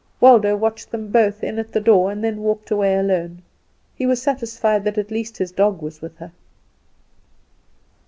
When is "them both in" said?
0.89-1.59